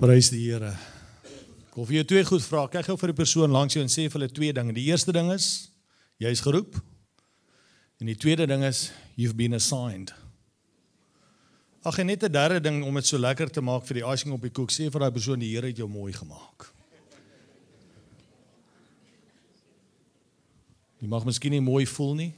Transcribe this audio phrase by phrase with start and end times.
[0.00, 0.70] Prys die Here.
[1.68, 2.62] Ek wil vir jou twee goed vra.
[2.72, 4.72] Kyk gou vir die persoon langs jou en sê vir hulle twee dinge.
[4.72, 5.68] Die eerste ding is
[6.24, 6.78] jy's geroep.
[8.00, 8.86] En die tweede ding is
[9.20, 10.14] you've been assigned.
[11.84, 14.32] Ag en net 'n derde ding om dit so lekker te maak vir die icing
[14.32, 16.72] op die koek, sê vir daai persoon die Here het jou mooi gemaak.
[21.00, 22.34] Jy mag miskien nie mooi voel nie,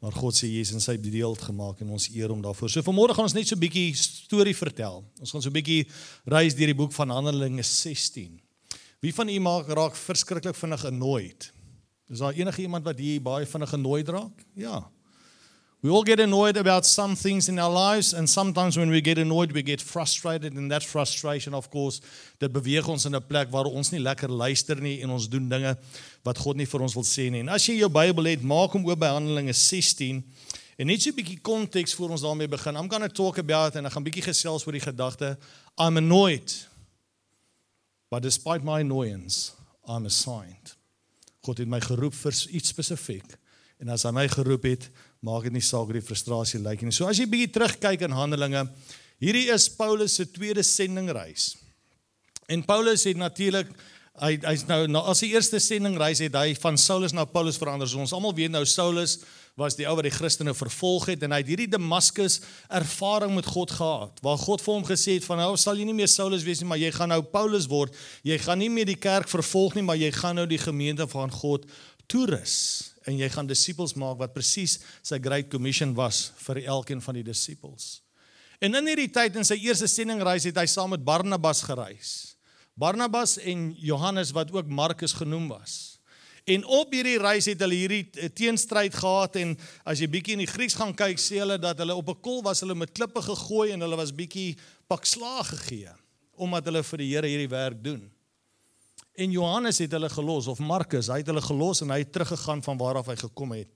[0.00, 2.70] maar God sê jy is in sy beeld gemaak en ons eer hom daarvoor.
[2.72, 5.04] So vanmôre gaan ons net so 'n bietjie storie vertel.
[5.20, 5.86] Ons gaan so 'n bietjie
[6.24, 8.40] reis deur die boek van Handelinge 16.
[9.00, 11.34] Wie van u maak raak verskriklik vinnig genooi?
[12.08, 14.44] Is daar enige iemand wat hier baie vinnig genooi raak?
[14.54, 14.90] Ja.
[15.82, 19.16] We all get annoyed about some things in our lives and sometimes when we get
[19.16, 22.02] annoyed we get frustrated and that frustration of course
[22.38, 25.48] dit beweeg ons in 'n plek waar ons nie lekker luister nie en ons doen
[25.48, 25.78] dinge
[26.22, 27.40] wat God nie vir ons wil sê nie.
[27.40, 30.22] En as jy jou Bybel het, maak hom oop by Handelinge 16
[30.78, 32.76] en net so 'n bietjie konteks voor ons daarmee begin.
[32.76, 35.38] I'm going to talk about en ek gaan bietjie gesels oor die gedagte
[35.78, 36.68] I'm annoyed.
[38.10, 39.52] But despite my annoyance,
[39.88, 40.76] I'm assigned.
[41.40, 43.38] God het my geroep vir iets spesifiek.
[43.80, 46.94] En as hy my geroep het, maak dit nie saak hoe die frustrasie lyk nie.
[46.96, 48.64] So as jy bietjie terugkyk in Handelinge,
[49.20, 51.52] hierdie is Paulus se tweede sendingreis.
[52.50, 53.68] En Paulus het natuurlik
[54.20, 57.88] hy hy's nou na as sy eerste sendingreis het hy van Saulus na Paulus verander.
[57.88, 59.20] So ons almal weet nou Saulus
[59.60, 62.38] was die ou wat die Christene vervolg het en hy het hierdie Damaskus
[62.72, 65.96] ervaring met God gehad waar God vir hom gesê het van nou sal jy nie
[65.96, 67.96] meer Saulus wees nie maar jy gaan nou Paulus word.
[68.24, 71.32] Jy gaan nie meer die kerk vervolg nie maar jy gaan nou die gemeente van
[71.32, 71.68] God
[72.10, 77.16] toerus en jy gaan disippels maak wat presies sy great commission was vir elkeen van
[77.20, 78.00] die disippels.
[78.60, 82.36] En in hierdie tyd in sy eerste sendingreis het hy saam met Barnabas gereis.
[82.76, 86.00] Barnabas en Johannes wat ook Markus genoem was.
[86.44, 89.54] En op hierdie reis het hulle hierdie teenstryd gehad en
[89.88, 92.42] as jy bietjie in die Grieks gaan kyk, sê hulle dat hulle op 'n kol
[92.42, 94.56] was, hulle met klippe gegooi en hulle was bietjie
[94.88, 95.92] pak slaag gegee
[96.40, 98.10] omdat hulle vir die Here hierdie werk doen.
[99.14, 102.62] En Johannes het hulle gelos of Markus, hy het hulle gelos en hy het teruggegaan
[102.62, 103.68] van waar af hy gekom het.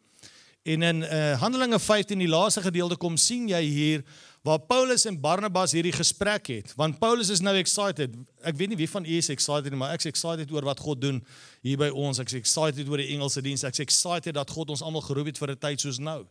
[0.65, 4.05] En in uh, Handelinge 15 die laaste gedeelte kom sien jy hier
[4.44, 6.73] waar Paulus en Barnabas hierdie gesprek het.
[6.77, 8.15] Want Paulus is nou excited.
[8.41, 11.03] Ek weet nie wie van u is excited nie, maar ek's excited oor wat God
[11.03, 11.21] doen
[11.61, 12.21] hier by ons.
[12.21, 13.65] Ek's excited oor die Engelse diens.
[13.69, 16.25] Ek's excited dat God ons almal geroep het vir 'n tyd soos nou.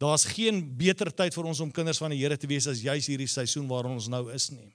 [0.00, 3.06] Daar's geen beter tyd vir ons om kinders van die Here te wees as juis
[3.06, 4.72] hierdie seisoen waarin ons nou is nie.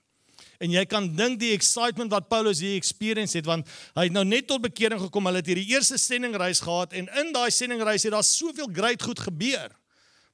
[0.60, 4.26] En jy kan dink die excitement wat Paulus hier experience het want hy het nou
[4.28, 5.28] net tot bekering gekom.
[5.30, 9.22] Hulle het hierdie eerste sendingreis gehad en in daai sendingreis het daar soveel great goed
[9.24, 9.72] gebeur.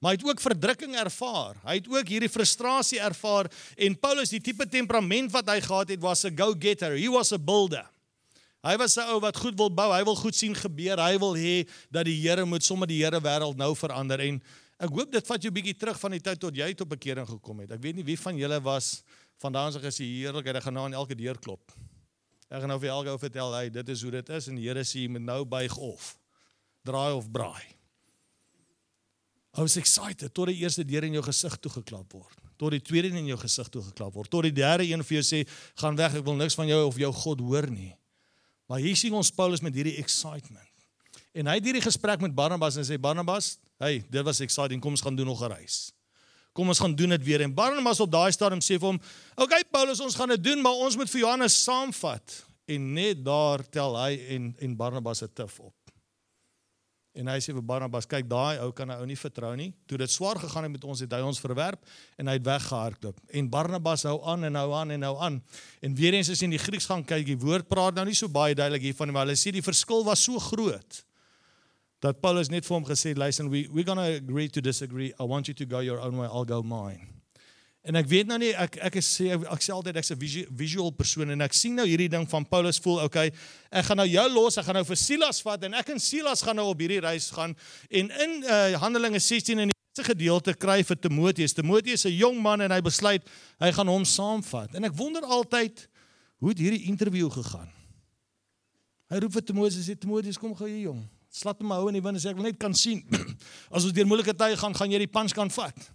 [0.03, 1.56] Maar hy het ook verdrukking ervaar.
[1.64, 3.48] Hy het ook hierdie frustrasie ervaar
[3.78, 6.98] en Paulus die tipe temperament wat hy gehad het was 'n go-getter.
[6.98, 7.87] He was a builder.
[8.66, 9.93] Hy was 'n ou wat goed wil bou.
[9.94, 10.98] Hy wil goed sien gebeur.
[10.98, 14.43] Hy wil hê dat die Here moet sommer die Here wêreld nou verander en
[14.81, 17.62] ek hoop dit vat jou bietjie terug van die tyd tot jy tot bekering gekom
[17.64, 17.76] het.
[17.76, 19.00] Ek weet nie wie van julle was
[19.42, 21.72] Vandaan as jy heerlikheid, ek gaan nou aan elke deur klop.
[22.48, 24.64] Ek gaan nou vir elke ou vertel, hey, dit is hoe dit is en die
[24.64, 26.14] Here sê jy moet nou buig of
[26.87, 27.64] draai of braai.
[29.56, 32.41] I was excited tot die eerste deur in jou gesig toe geklap word.
[32.60, 34.31] Tot die tweede in jou gesig toe geklap word.
[34.32, 35.43] Tot die derde een vir jou sê,
[35.81, 37.93] gaan weg, ek wil niks van jou of jou God hoor nie.
[38.70, 40.72] Maar hier sien ons Paulus met hierdie excitement.
[41.37, 44.97] En hy het hierdie gesprek met Barnabas en sê Barnabas, hey, dit was exciting, kom
[44.97, 45.92] ons gaan doen nog 'n reis.
[46.56, 47.41] Kom ons gaan doen dit weer.
[47.44, 49.00] En Barnabas op daai stadium sê vir hom,
[49.34, 53.25] "Oké okay, Paulus, ons gaan dit doen, maar ons moet vir Johannes saamvat." En net
[53.25, 55.75] daar tel hy en en Barnabas se tif op.
[57.14, 59.75] En hy sê vir Barnabas, "Kyk, daai ou kan hy ou nie vertrou nie.
[59.87, 61.84] Toe dit swaar gegaan het met ons, het hy ons verwerp
[62.19, 65.43] en hy het weggehardloop." En Barnabas hou aan en hou aan en hou aan.
[65.81, 68.14] En weer eens as jy in die Grieks gaan kyk, die woord praat nou nie
[68.14, 71.04] so baie duidelik hiervan nie, maar hulle sê die verskil was so groot
[72.05, 75.12] dat Paulus net vir hom gesê listen we we're going to agree to disagree.
[75.19, 76.27] I want you to go your own way.
[76.27, 77.17] I'll go mine.
[77.87, 80.19] En ek weet nou nie ek ek is sê ek sê altyd ek's 'n
[80.59, 83.31] visual persoon en ek sien nou hierdie ding van Paulus voel okay
[83.71, 86.43] ek gaan nou jou los ek gaan nou vir Silas vat en ek en Silas
[86.43, 87.55] gaan nou op hierdie reis gaan.
[87.91, 91.55] En in uh, Handelinge 16 in die eerste gedeelte kry vir Timoteus.
[91.55, 93.23] Timoteus is 'n jong man en hy besluit
[93.61, 94.75] hy gaan hom saamvat.
[94.75, 95.88] En ek wonder altyd
[96.43, 97.70] hoe het hierdie onderhoud gegaan?
[99.11, 101.06] Hy roep vir Timoteus en sê Timoteus kom gou hier jong
[101.37, 103.03] slat hom hou in die wind en sê ek wil net kan sien
[103.75, 105.87] as ons deur moeilike tye gaan gaan jy die punch kan vat.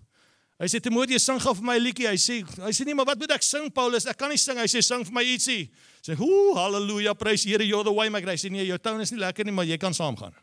[0.62, 2.06] Hy sê Timoteus sing gou vir my 'n liedjie.
[2.06, 4.06] Hy sê hy sê nee maar wat moet ek sing Paulus?
[4.06, 4.60] Ek kan nie sing.
[4.62, 5.72] Hy sê sing vir my ietsie.
[6.06, 8.46] Sê hoe haleluja prys Here you're the way my grace.
[8.46, 10.36] Nee jou tone is nie lekker nie maar jy kan saamgaan.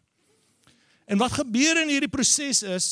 [1.06, 2.88] En wat gebeur in hierdie proses is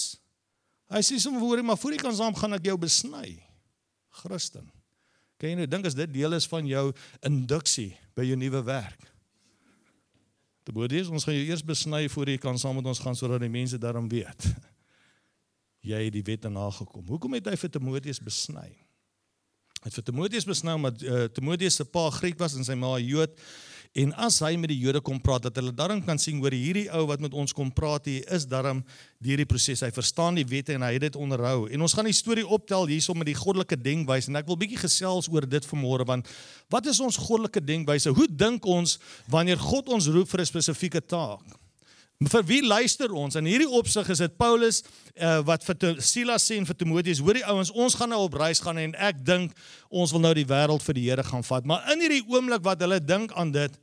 [0.89, 3.43] hy sê sommer hoor maar voor jy kan saamgaan ek jou besny.
[4.23, 4.71] Christen.
[5.37, 6.93] Kan jy nou dink as dit deel is van jou
[7.27, 9.16] induksie by jou nuwe werk?
[10.67, 13.53] Timoteus, ons gaan jou eers besny voor jy kan saam met ons gaan sodat die
[13.53, 14.49] mense daarom weet.
[15.87, 17.05] Jy het die wette nagekom.
[17.07, 18.73] Hoekom het hy vir Timoteus besny?
[19.77, 22.97] Hy het vir Timoteus besnou maar uh, Timoteus se pa Griek was en sy ma
[22.99, 23.37] Jood.
[23.97, 26.85] En as hy met die Jode kom praat dat hulle daarom kan sien hoor hierdie
[26.93, 28.83] ou wat met ons kom praat hier is daarom
[29.25, 31.65] deur die proses hy verstaan die wette en hy het dit onderhou.
[31.73, 34.83] En ons gaan die storie optel hierso met die goddelike denkwyse en ek wil bietjie
[34.85, 36.29] gesels oor dit vanmôre want
[36.75, 38.13] wat is ons goddelike denkwyse?
[38.13, 38.99] Hoe dink ons
[39.33, 41.66] wanneer God ons roep vir 'n spesifieke taak?
[42.17, 43.35] Vir wie luister ons?
[43.37, 47.37] In hierdie opsig is dit Paulus uh, wat vir Silas sê en vir Timoteus, hoor
[47.37, 49.53] die ouens, ons gaan nou op reis gaan en ek dink
[49.93, 51.69] ons wil nou die wêreld vir die Here gaan vat.
[51.69, 53.75] Maar in hierdie oomblik wat hulle dink aan dit,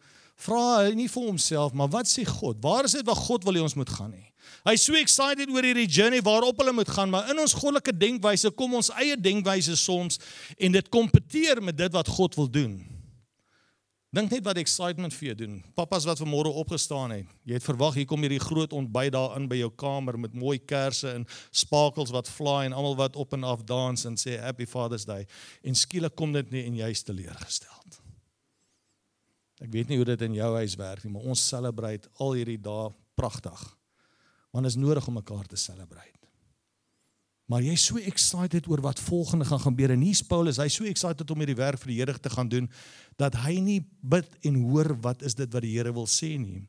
[0.41, 2.57] vra hy nie vir homself, maar wat sê God?
[2.63, 4.25] Waar is dit wat God wil hê ons moet gaan nie?
[4.65, 8.49] Hy's so excited oor hierdie journey waarop hulle moet gaan, maar in ons goddelike denkwyse
[8.57, 10.17] kom ons eie denkwyse soms
[10.57, 12.73] en dit kompeteer met dit wat God wil doen.
[14.13, 15.55] Dink net wat excitement vir jou doen.
[15.73, 17.29] Pappas wat vanmôre opgestaan het.
[17.49, 20.59] Jy het verwag hier kom hierdie groot ontbyt daar in by jou kamer met mooi
[20.61, 24.69] kersse en spakels wat fly en almal wat op en af dans en sê happy
[24.69, 25.25] father's day.
[25.65, 27.73] En skielik kom dit nie en jy's teleurgestel.
[29.63, 32.59] Ek weet nie hoe dit in jou huis werk nie, maar ons celebrate al hierdie
[32.61, 33.61] dae pragtig.
[34.53, 36.22] Want is nodig om mekaar te celebrate.
[37.53, 41.29] Maar jy's so excited oor wat volgende gaan gebeur en hier's Paulus, hy's so excited
[41.29, 42.65] om hierdie werk vir die Here te gaan doen
[43.21, 46.63] dat hy nie bid en hoor wat is dit wat die Here wil sê nie.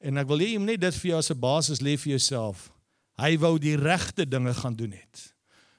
[0.00, 2.16] En ek wil hê jy moet net dit vir jou as 'n basis lê vir
[2.16, 2.72] jouself.
[3.20, 5.34] Hy wou die regte dinge gaan doen het.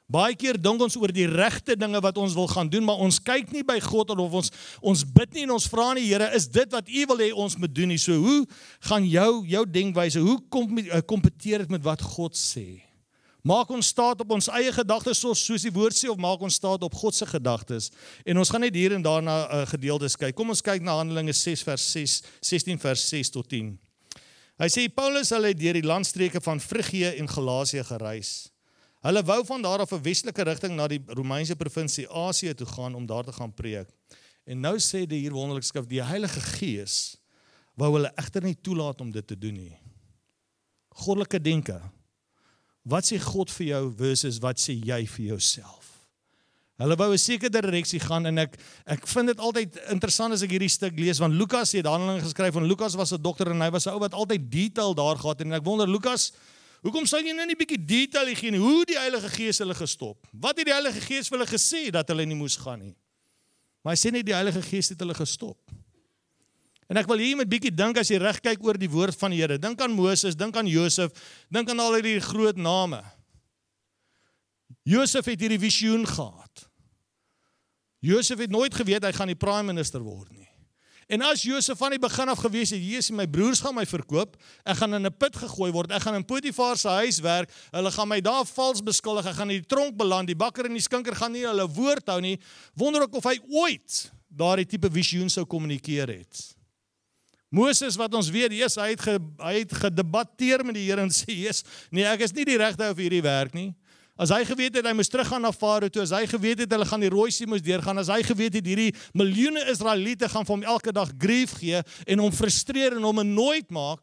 [0.06, 3.18] Baie keer dink ons oor die regte dinge wat ons wil gaan doen, maar ons
[3.18, 4.52] kyk nie by God of ons
[4.82, 7.58] ons bid nie en ons vra nie Here, is dit wat U wil hê ons
[7.58, 7.98] moet doen nie?
[7.98, 8.46] So hoe
[8.80, 12.85] gaan jou jou denkwyse, hoe kom eh, kompeteer dit met wat God sê?
[13.46, 16.56] Maak ons staat op ons eie gedagtes soos soos die woord sê of maak ons
[16.58, 17.92] staat op God se gedagtes?
[18.26, 20.34] En ons gaan net hier en daar na uh, gedeeltes kyk.
[20.34, 23.76] Kom ons kyk na Handelinge 6 vers 6 16 vers 6 tot 10.
[24.64, 28.32] Hy sê Paulus hulle het deur die landstreke van Frigië en Galasië gereis.
[29.06, 32.96] Hulle wou van daar af 'n westelike rigting na die Romeinse provinsie Asië toe gaan
[32.96, 33.94] om daar te gaan preek.
[34.46, 37.18] En nou sê die hier wonderlike skrif die Heilige Gees
[37.78, 39.78] wou hulle egter nie toelaat om dit te doen nie.
[40.90, 41.82] Goddelike denke.
[42.86, 45.84] Wat sê God vir jou versus wat sê jy vir jouself?
[46.78, 50.52] Hulle wou 'n sekere direksie gaan en ek ek vind dit altyd interessant as ek
[50.52, 53.72] hierdie stuk lees want Lukas het Handelinge geskryf van Lukas was 'n dokter en hy
[53.72, 56.32] was 'n ou wat altyd detail daar gehad het en ek wonder Lukas
[56.86, 59.74] Hoekom sê jy nou nie 'n bietjie detail gee nie hoe die Heilige Gees hulle
[59.74, 60.28] gestop?
[60.32, 62.96] Wat het die Heilige Gees vir hulle gesê dat hulle nie moes gaan nie?
[63.82, 65.58] Maar hy sê net die Heilige Gees het hulle gestop.
[66.88, 69.34] En ek wil hier met bietjie dink as jy reg kyk oor die woord van
[69.34, 69.58] die Here.
[69.58, 71.14] Dink aan Moses, dink aan Josef,
[71.50, 73.02] dink aan al hierdie groot name.
[74.86, 76.68] Josef het hierdie visioen gehad.
[78.06, 80.46] Josef het nooit geweet hy gaan die prime minister word nie.
[81.06, 84.38] En as Josef van die begin af gewees het, Jesus, my broers gaan my verkoop,
[84.66, 87.92] ek gaan in 'n put gegooi word, ek gaan in Potifar se huis werk, hulle
[87.92, 90.82] gaan my daar vals beskuldig, ek gaan in die tronk beland, die bakker en die
[90.82, 92.40] skinker gaan nie hulle woord hou nie.
[92.74, 96.55] Wonder ek of hy ooit daardie tipe visioen sou kommunikeer het.
[97.54, 101.14] Moses wat ons weet, Jesus, hy het ge, hy het gedebatteer met die Here en
[101.14, 103.74] sê, "Jesus, nee, ek is nie die regte ou vir hierdie werk nie."
[104.16, 106.86] As hy geweet het hy moes teruggaan na Farao toe, as hy geweet het hulle
[106.88, 110.56] gaan die Rooi See moes deurgaan, as hy geweet het hierdie miljoene Israeliete gaan vir
[110.56, 114.00] hom elke dag grief gee en hom frustreer en hom nooit maak,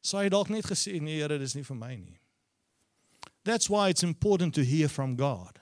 [0.00, 2.16] sou hy dalk net gesê nee Here, dis nie vir my nie.
[3.44, 5.60] That's why it's important to hear from God.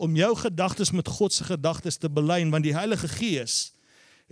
[0.00, 3.74] Om jou gedagtes met God se gedagtes te belyn want die Heilige Gees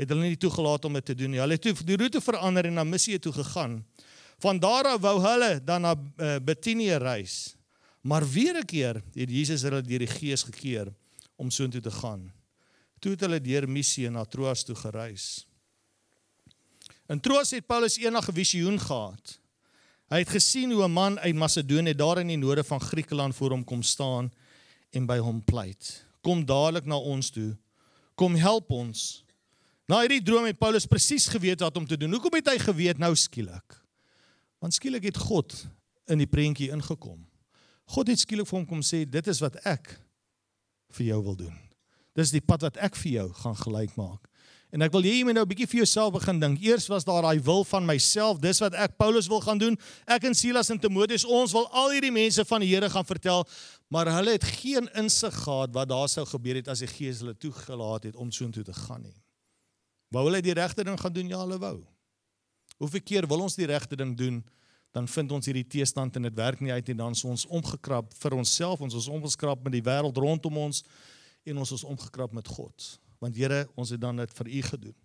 [0.00, 1.40] het hulle nie toegelaat om dit te doen nie.
[1.42, 3.80] Hulle het toe die roete verander en na Missie toe gegaan.
[4.40, 7.54] Van daar af wou hulle dan na uh, Betinie reis.
[8.00, 10.88] Maar weer 'n keer het Jesus hulle deur die Gees gekeer
[11.36, 12.32] om soontoe te gaan.
[12.98, 15.46] Toe het hulle deur Missie na Troas toe gereis.
[17.08, 19.38] In Troas het Paulus eendag 'n visioen gehad.
[20.08, 23.50] Hy het gesien hoe 'n man uit Macedonië daar in die noorde van Griekeland voor
[23.50, 24.32] hom kom staan
[24.90, 26.04] en by hom pleit.
[26.20, 27.56] Kom dadelik na ons toe.
[28.14, 29.24] Kom help ons.
[29.90, 32.12] Na hierdie droom het Paulus presies geweet wat om te doen.
[32.14, 33.74] Hoekom het hy geweet nou skielik?
[34.62, 35.56] Want skielik het God
[36.06, 37.24] in die prentjie ingekom.
[37.90, 39.96] God het skielik vir hom kom sê dit is wat ek
[40.94, 41.56] vir jou wil doen.
[42.14, 44.28] Dis die pad wat ek vir jou gaan gelyk maak.
[44.70, 46.62] En ek wil hê jy moet nou 'n bietjie vir jouself begin dink.
[46.62, 49.76] Eers was daar daai wil van myself, dis wat ek Paulus wil gaan doen.
[50.06, 53.44] Ek en Silas en Timoteus, ons wil al hierdie mense van die Here gaan vertel,
[53.88, 57.34] maar hulle het geen insig gehad wat daar sou gebeur het as die Gees hulle
[57.34, 59.19] toegelaat het om soontoe te gaan nie.
[60.10, 61.28] Wou hulle die regte ding gaan doen?
[61.30, 61.76] Ja, hulle wou.
[62.80, 64.40] Hoeveel keer wil ons die regte ding doen?
[64.90, 68.10] dan vind ons hierdie teestand en dit werk nie uit nie dan is ons omgekrap
[68.22, 70.82] vir onsself ons is omgeskrap met die wêreld rondom ons
[71.46, 72.88] en ons is omgekrap met God
[73.22, 74.98] want Here ons het dan dit vir u gedoen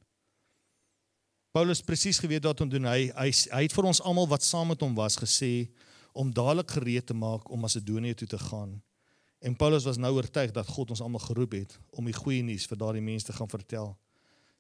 [1.56, 4.74] Paulus presies geweet wat om doen hy hy hy het vir ons almal wat saam
[4.74, 5.70] met hom was gesê
[6.18, 8.80] om dadelik gereed te maak om Macedonië toe te gaan
[9.46, 12.64] En Paulus was nou oortuig dat God ons almal geroep het om die goeie nuus
[12.66, 13.92] vir daardie mense te gaan vertel.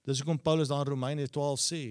[0.06, 1.84] Dis hoekom Paulus daar in Romeine 12 sê: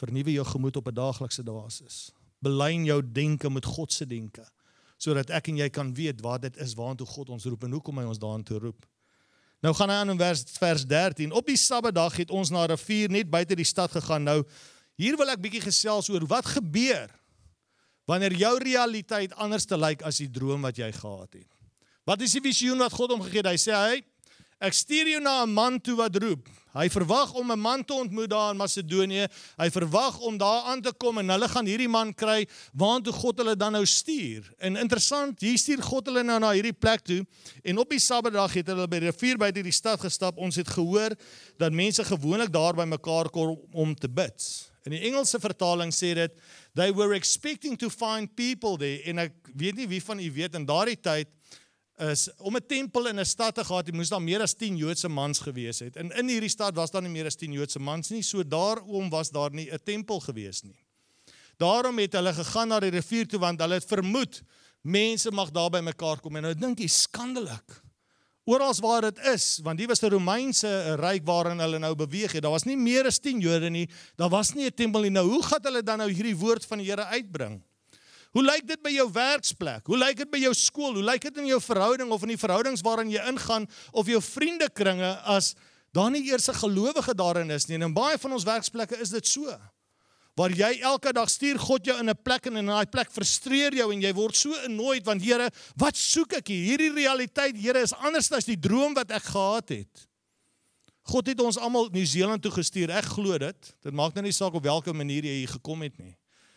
[0.00, 2.12] Vernuwe jou gemoed op 'n daaglikse basis.
[2.40, 4.44] Belyn jou denke met God se denke,
[4.96, 7.98] sodat ek en jy kan weet wat dit is waartoe God ons roep en hoekom
[7.98, 8.86] hy ons daartoe roep.
[9.60, 11.32] Nou gaan hy aan in vers vers 13.
[11.32, 14.22] Op die Sabbatdag het ons na 'n rivier net buite die stad gegaan.
[14.22, 14.44] Nou
[14.96, 17.10] hier wil ek bietjie gesels oor wat gebeur
[18.06, 21.50] wanneer jou realiteit anders te lyk as die droom wat jy gehad het.
[22.04, 23.46] Wat is die visioen wat God hom gegee het?
[23.46, 24.02] Hy sê hy
[24.56, 26.48] Ek stuur jou na 'n man toe wat roep.
[26.72, 29.28] Hy verwag om 'n man te ontmoet daar in Macedonië.
[29.56, 33.38] Hy verwag om daar aan te kom en hulle gaan hierdie man kry waartoe God
[33.38, 34.52] hulle dan nou stuur.
[34.58, 37.26] En interessant, hier stuur God hulle nou na hierdie plek toe
[37.64, 40.38] en op die Sabbatdag het hulle by die rivier by die stad gestap.
[40.38, 41.16] Ons het gehoor
[41.58, 44.42] dat mense gewoonlik daar by mekaar kom om te bid.
[44.84, 46.32] In die Engelse vertaling sê dit
[46.74, 50.54] they were expecting to find people there en ek weet nie wie van u weet
[50.54, 51.28] in daardie tyd
[51.96, 54.76] is om 'n tempel in 'n stad te gehad, jy moes daar meer as 10
[54.76, 55.96] Joodse mans gewees het.
[55.96, 59.10] En in hierdie stad was daar nie meer as 10 Joodse mans nie, so daarom
[59.10, 60.76] was daar nie 'n tempel gewees nie.
[61.56, 64.42] Daarom het hulle gegaan na die rivier toe want hulle het vermoed
[64.82, 67.82] mense mag daar by mekaar kom en nou dink jy skandelik.
[68.46, 72.42] Oral waar dit is, want die was 'n Romeinse ryk waarin hulle nou beweeg het.
[72.42, 73.88] Daar was nie meer as 10 Jode nie.
[74.16, 75.10] Daar was nie 'n tempel nie.
[75.10, 77.62] Nou, hoe gaan hulle dan nou hierdie woord van die Here uitbring?
[78.36, 79.86] Hoe lyk dit by jou werksplek?
[79.88, 80.98] Hoe lyk dit by jou skool?
[80.98, 83.64] Hoe lyk dit in jou verhouding of in die verhoudings waarin jy ingaan
[83.96, 85.54] of jou vriendekringe as
[85.96, 87.76] daar nie eers 'n gelowige daarin is nie?
[87.76, 89.56] En in baie van ons werksplekke is dit so.
[90.36, 93.72] Waar jy elke dag stuur God jou in 'n plek en in daai plek frustreer
[93.72, 96.78] jou en jy word so annoyed want Here, wat soek ek hier?
[96.78, 100.06] Hierdie realiteit, Here, is anders as die droom wat ek gehad het.
[101.04, 102.90] God het ons almal Nieu-Seeland toe gestuur.
[102.90, 103.74] Ek glo dit.
[103.82, 106.16] Dit maak nou nie saak op watter manier jy hier gekom het nie.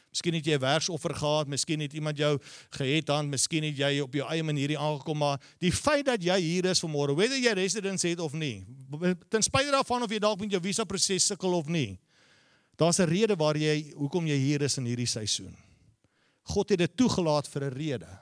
[0.09, 2.39] Miskien het jy 'n werksoffer gehad, miskien het iemand jou
[2.69, 6.23] gehet dan, miskien het jy op jou eie manier hier aangekom, maar die feit dat
[6.23, 8.65] jy hier is vanmôre, whether jy residence het of nie,
[9.29, 11.99] ten spyte daarvan of jy dalk met jou visa proses sukkel of nie.
[12.77, 15.55] Daar's 'n rede waar jy hoekom jy hier is in hierdie seisoen.
[16.43, 18.19] God het dit toegelaat vir 'n rede.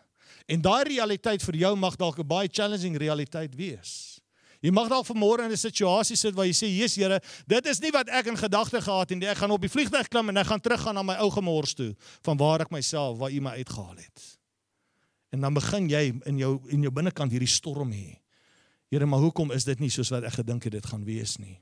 [0.48, 4.17] En daai realiteit vir jou mag dalk 'n baie challenging realiteit wees.
[4.62, 7.80] Jy mag dalk vanmôre in 'n situasie sit waar jy sê, "Jesus Here, dit is
[7.80, 9.28] nie wat ek in gedagte gehad het nie.
[9.28, 11.96] Ek gaan op die vliegtuig klim en ek gaan teruggaan na my ou gemors toe
[12.24, 14.38] van waar ek myself waar U my uitgehaal het."
[15.32, 18.20] En dan begin jy in jou in jou binnekant hierdie storm hê.
[18.90, 21.60] Here, maar hoekom is dit nie soos wat ek gedink het dit gaan wees nie?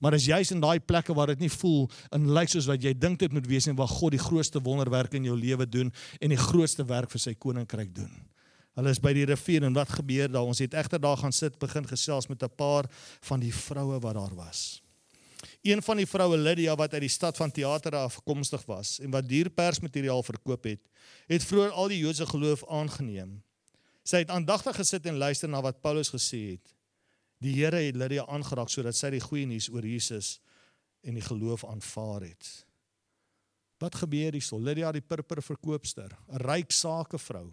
[0.00, 2.92] Maar as jy's in daai plekke waar dit nie voel en lyk soos wat jy
[2.92, 6.34] dink dit moet wees en waar God die grootste wonderwerk in jou lewe doen en
[6.34, 8.12] die grootste werk vir sy koninkryk doen.
[8.76, 10.44] Hulle is by die rivier en wat gebeur daar?
[10.44, 12.84] Ons het egter daar gaan sit, begin gesels met 'n paar
[13.20, 14.82] van die vroue wat daar was.
[15.62, 19.28] Een van die vroue Lydia wat uit die stad van teater afkomstig was en wat
[19.28, 20.80] dierpersmateriaal verkoop het,
[21.26, 23.42] het vroeër al die Joodse geloof aangeneem.
[24.06, 26.74] Sy het aandagtig gesit en luister na wat Paulus gesê het.
[27.38, 30.40] Die Here het Lydia aangeraak sodat sy die goeie nuus oor Jesus
[31.02, 32.66] en die geloof aanvaar het.
[33.78, 34.58] Wat gebeur hierso?
[34.58, 37.52] Lydia die purper verkoopster, 'n ryk sakevrou.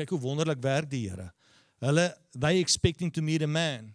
[0.00, 1.28] Kyk hoe wonderlik werk die Here.
[1.84, 3.92] Hulle they expecting to meet a man.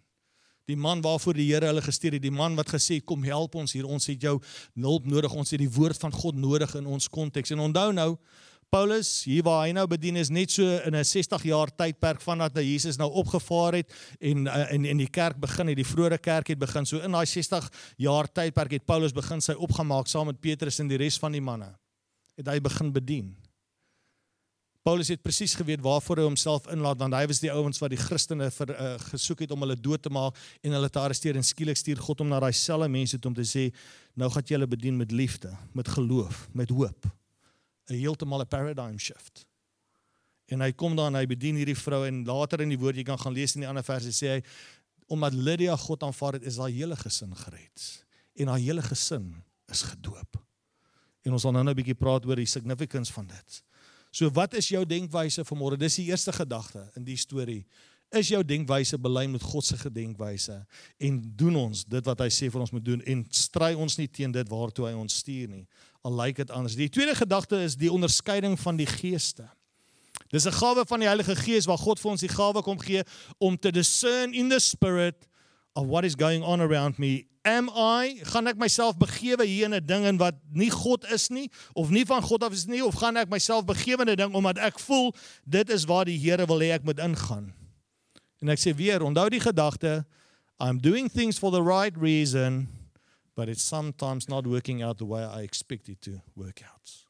[0.66, 3.74] Die man waarvoor die Here hulle gestuur het, die man wat gesê kom help ons
[3.74, 4.36] hier, ons het jou
[4.82, 7.54] hulp nodig, ons het die woord van God nodig in ons konteks.
[7.54, 8.12] En onthou nou,
[8.70, 12.56] Paulus, hier waar hy nou bedien is net so in 'n 60 jaar tydperk vandat
[12.56, 16.48] hy Jesus nou opgevaar het en in in die kerk begin het, die vroeë kerk
[16.48, 16.86] het begin.
[16.86, 20.88] So in daai 60 jaar tydperk het Paulus begin sy opgemaak saam met Petrus en
[20.88, 21.74] die res van die manne.
[22.36, 23.45] Het hy begin bedien.
[24.86, 27.98] Paulus het presies geweet waarvoor hy homself inlaat want hy was die ouens wat die
[27.98, 31.46] Christene vir uh, gesoek het om hulle dood te maak en hulle te arresteer en
[31.46, 33.64] skielik stuur God hom na daai selfe mense toe om te sê
[34.14, 37.10] nou gaan jy hulle bedien met liefde, met geloof, met hoop.
[37.90, 39.42] 'n Heeltemal 'n paradigm shift.
[40.54, 43.02] En hy kom daar en hy bedien hierdie vrou en later in die woord jy
[43.10, 44.40] kan gaan lees in die ander verse sê hy
[45.10, 48.04] omdat Lydia God aanvaar het is haar hele gesin gered
[48.38, 50.38] en haar hele gesin is gedoop.
[51.26, 53.65] En ons gaan nou 'n bietjie praat oor die significance van dit.
[54.16, 55.76] So wat is jou denkwyse vanmôre?
[55.76, 57.66] Dis die eerste gedagte in die storie.
[58.16, 60.56] Is jou denkwyse belyn met God se gedenkwyse
[61.02, 64.06] en doen ons dit wat hy sê vir ons moet doen en stry ons nie
[64.08, 65.66] teen dit waartoe hy ons stuur nie.
[66.06, 66.78] Al lyk dit anders.
[66.78, 69.50] Die tweede gedagte is die onderskeiding van die geeste.
[70.32, 73.02] Dis 'n gawe van die Heilige Gees waar God vir ons die gawe kom gee
[73.38, 75.28] om te discern in the spirit
[75.76, 79.74] of what is going on around me am I gaan ek myself begewe hier in
[79.74, 82.82] 'n ding en wat nie God is nie of nie van God af is nie
[82.84, 85.14] of gaan ek myself begewe in 'n ding omdat ek voel
[85.44, 87.52] dit is waar die Here wil hê ek moet ingaan.
[88.42, 90.04] En ek sê weer, onthou die gedagte
[90.58, 92.68] I'm doing things for the right reason
[93.36, 97.06] but it's sometimes not working out the way I expect it to work out.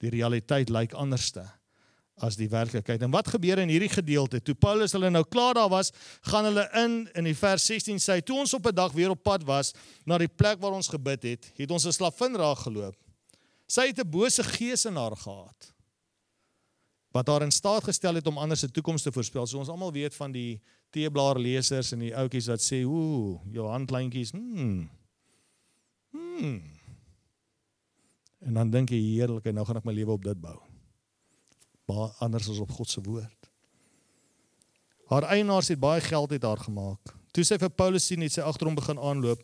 [0.00, 1.46] Die realiteit lyk anderste
[2.24, 3.02] as die werklikheid.
[3.02, 4.40] En wat gebeur in hierdie gedeelte?
[4.42, 5.92] Toe Paulus hulle nou klaar daar was,
[6.30, 9.22] gaan hulle in in die vers 16 sê, toe ons op 'n dag weer op
[9.22, 9.72] pad was
[10.04, 12.96] na die plek waar ons gebid het, het ons 'n slavin raak geloop.
[13.66, 15.74] Sy het 'n bose gees in haar gehad
[17.10, 19.46] wat haar in staat gestel het om ander se toekoms te voorspel.
[19.46, 20.60] So ons almal weet van die
[20.90, 24.90] teeblaar lesers en die ouetjies wat sê, "Ooh, jou handlyntjies, hmm."
[26.10, 26.62] Hmm.
[28.38, 30.67] En dan dink jy heerlik, nou gaan ek my lewe op dit bou
[31.88, 33.50] baie anders as op God se woord.
[35.08, 37.14] Haar eienaars het baie geld uit haar gemaak.
[37.32, 39.40] Toe sy vir Paulus sien het sy agter hom begin aanloop.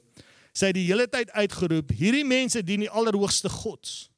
[0.54, 4.10] Sy het die hele tyd uitgeroep: "Hierdie mense dien die Allerhoogste God."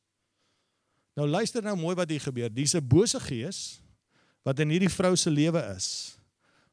[1.17, 2.53] Nou luister nou mooi wat hier gebeur.
[2.53, 3.81] Dis 'n bose gees
[4.43, 6.19] wat in hierdie vrou se lewe is.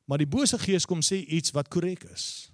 [0.06, 2.52] Maar die bose gees kom sê iets wat korrek is.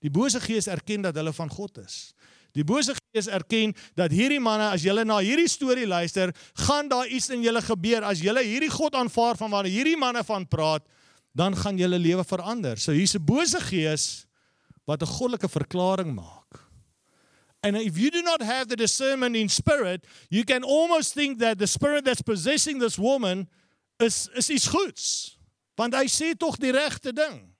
[0.00, 2.14] Die bose gees erken dat hulle van God is.
[2.52, 6.32] Die bose gees erken dat hierdie manne as julle na hierdie storie luister,
[6.66, 10.22] gaan daar iets in julle gebeur as julle hierdie God aanvaar van waar hierdie manne
[10.24, 10.86] van praat,
[11.34, 12.78] dan gaan julle lewe verander.
[12.78, 14.26] So hier's 'n bose gees
[14.86, 16.70] wat 'n goddelike verklaring maak.
[17.62, 21.58] And if you do not have the discernment in spirit, you can almost think that
[21.58, 23.48] the spirit that's possessing this woman
[23.98, 25.36] is is iets goeds.
[25.76, 27.54] Want hy sê tog die regte ding.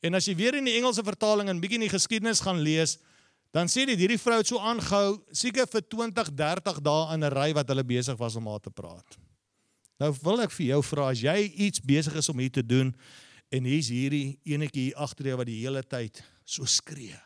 [0.00, 2.98] En as jy weer in die Engelse vertaling en bietjie in die geskiedenis gaan lees,
[3.50, 7.32] Dan sê dit hierdie vrou het so aangehou seker vir 20, 30 dae in 'n
[7.34, 9.18] ry wat hulle besig was om haar te praat.
[9.98, 12.94] Nou wil ek vir jou vra as jy iets besig is om hier te doen
[13.50, 17.18] en hier's hierdie enetjie hier agter jou wat die hele tyd so skree.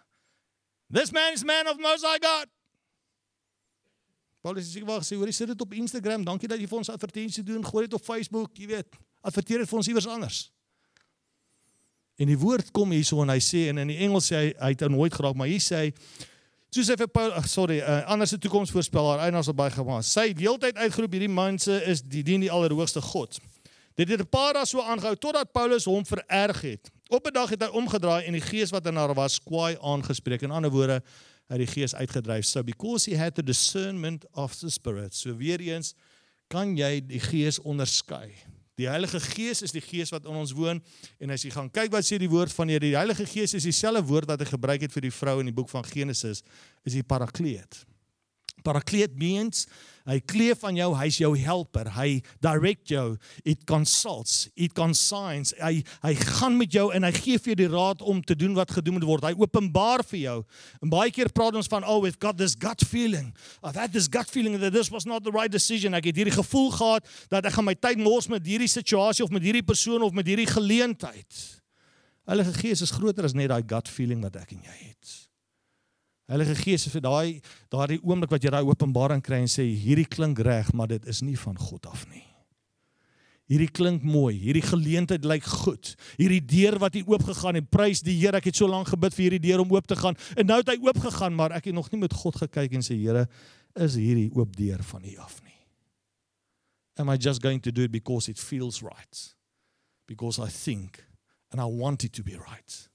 [0.90, 2.48] This man is man of most high God.
[4.44, 6.24] Paulus sê wag, sê hoor jy sit dit op Instagram.
[6.24, 7.64] Dankie dat jy vir ons advertensie doen.
[7.64, 8.98] Gooi dit op Facebook, jy weet.
[9.24, 10.40] Adverteer dit vir ons iewers anders.
[12.16, 14.70] En die woord kom hierso en hy sê en in die Engels sê hy hy
[14.76, 15.88] het nooit geraak maar hier sê hy
[16.74, 19.70] soos hy vir Paul ag sorry uh, anders se toekoms voorspel haar eienaars op baie
[19.70, 20.06] gemaak.
[20.06, 23.38] Sy het heeltyd uitgeroep hierdie mense is die dien die allerhoogste God.
[23.94, 26.90] Dit het 'n paar dae so aangehou totdat Paulus hom vererg het.
[27.08, 30.42] Op 'n dag het hy omgedraai en die gees wat in haar was kwaai aangespreek.
[30.42, 31.02] In ander woorde,
[31.48, 32.44] hy het die gees uitgedryf.
[32.44, 35.14] So because he had the discernment of the spirit.
[35.14, 35.94] So weer eens
[36.48, 38.34] kan jy die gees onderskei.
[38.78, 40.80] Die Heilige Gees is die Gees wat in ons woon
[41.22, 44.02] en as jy gaan kyk wat sê die woord van die Heilige Gees is dieselfde
[44.08, 46.42] woord wat hy gebruik het vir die vrou in die boek van Genesis
[46.82, 47.84] is die parakleet.
[48.66, 49.68] Parakleet means
[50.08, 51.88] hy kleef aan jou, hy's jou helper.
[51.96, 55.54] Hy direct jou, it consults, it consigns.
[55.60, 58.54] Hy hy gaan met jou en hy gee vir jou die raad om te doen
[58.58, 59.26] wat gedoen moet word.
[59.30, 60.36] Hy openbaar vir jou.
[60.84, 63.32] En baie keer praat ons van oh we've got this gut feeling.
[63.64, 65.96] I've had this gut feeling that this was not the right decision.
[65.96, 69.32] Ek het hierdie gevoel gehad dat ek gaan my tyd mors met hierdie situasie of
[69.34, 71.44] met hierdie persoon of met hierdie geleentheid.
[72.28, 75.23] Heilige Gees is groter as net daai gut feeling wat ek en jy het.
[76.24, 77.40] Heilige Gees vir daai
[77.72, 81.20] daardie oomblik wat jy daai openbaring kry en sê hierdie klink reg, maar dit is
[81.20, 82.24] nie van God af nie.
[83.44, 85.90] Hierdie klink mooi, hierdie geleentheid lyk goed.
[86.16, 88.40] Hierdie deur wat hier oop gegaan het, prys die Here.
[88.40, 90.72] Ek het so lank gebid vir hierdie deur om oop te gaan en nou het
[90.72, 93.26] hy oop gegaan, maar ek het nog nie met God gekyk en sê Here,
[93.76, 95.60] is hierdie oop deur van U af nie.
[96.96, 99.36] Am I just going to do it because it feels right?
[100.08, 101.04] Because I think
[101.52, 102.88] and I want it to be right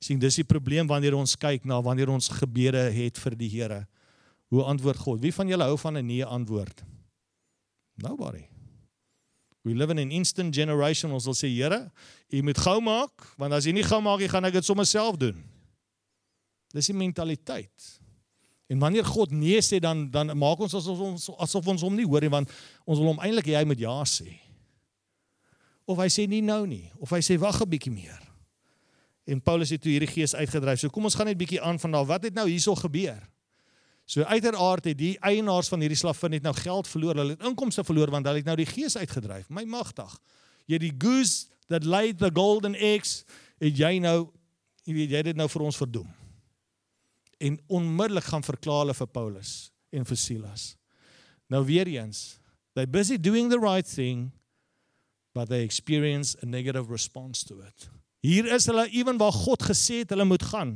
[0.00, 3.86] sien dis die probleem wanneer ons kyk na wanneer ons gebede het vir die Here.
[4.50, 5.20] Hoe antwoord God?
[5.20, 6.82] Wie van julle hou van 'n nee antwoord?
[8.02, 8.48] Nobody.
[9.62, 11.12] We live in an instant generation.
[11.12, 11.90] Ons wil sê Here,
[12.32, 14.86] U moet gou maak, want as U nie gou maak nie, gaan ek dit sommer
[14.86, 15.36] self doen.
[16.72, 18.00] Dis die mentaliteit.
[18.70, 22.06] En wanneer God nee sê dan dan maak ons asof ons asof ons hom nie
[22.06, 22.50] hoor nie want
[22.86, 24.38] ons wil hom eintlik hê hy moet ja sê.
[25.90, 28.29] Of hy sê nie nou nie, of hy sê wag 'n bietjie meer.
[29.30, 30.80] En Paulus het toe hierdie gees uitgedryf.
[30.82, 32.08] So kom ons gaan net bietjie aan van daar.
[32.08, 33.20] Wat het nou hierso gebeur?
[34.10, 37.20] So uiteraard het die eienaars van hierdie slavin net nou geld verloor.
[37.20, 39.46] Hulle het inkomste verloor want hulle het nou die gees uitgedryf.
[39.54, 40.16] My magtig.
[40.66, 43.22] Jy die goose that laid the golden eggs,
[43.62, 44.32] het jy nou
[44.88, 46.08] jy weet jy dit nou vir ons verdoem.
[47.38, 49.52] En onmiddellik gaan verklaar hulle vir Paulus
[49.94, 50.66] en vir Silas.
[51.50, 52.40] Nou weer eens,
[52.74, 54.32] they busy doing the right thing
[55.34, 57.88] but they experience a negative response to it.
[58.20, 60.74] Hier is hulle ewen waar God gesê het hulle moet gaan.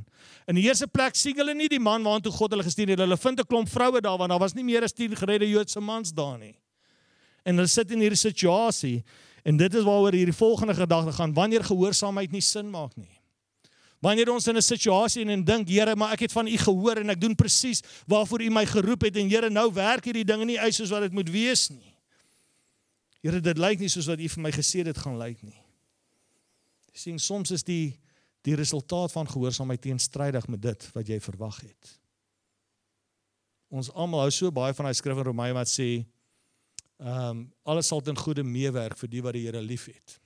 [0.48, 3.02] In die eerste plek sien hulle nie die man waartoe God hulle gestuur het.
[3.04, 5.80] Hulle vind 'n klomp vroue daar want daar was nie meer as 10 geredde Joodse
[5.80, 6.56] mans daar nie.
[7.44, 9.04] En hulle sit in hierdie situasie
[9.44, 13.20] en dit is waaroor hierdie volgende gedagte gaan wanneer gehoorsaamheid nie sin maak nie.
[14.00, 16.96] Wanneer ons in 'n situasie en, en dink Here, maar ek het van U gehoor
[16.96, 20.44] en ek doen presies waarvoor U my geroep het en Here, nou werk hierdie dinge
[20.44, 21.94] nie uit soos wat dit moet wees nie.
[23.20, 25.63] Here, dit lyk nie soos wat U vir my gesê het dit gaan lyk nie
[26.94, 27.98] sien soms is die
[28.44, 31.92] die resultaat van gehoorsaamheid teenstrydig met dit wat jy verwag het.
[33.72, 36.04] Ons almal hou so baie van daai skrif in Romeine wat sê
[37.02, 40.20] Ehm um, alles sal ten goeie meewerk vir die wat die Here liefhet.